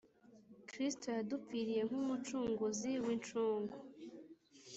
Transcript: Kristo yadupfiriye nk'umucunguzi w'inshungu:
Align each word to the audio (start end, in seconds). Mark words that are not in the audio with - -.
Kristo 0.69 1.07
yadupfiriye 1.17 1.81
nk'umucunguzi 1.87 2.91
w'inshungu: 3.05 3.77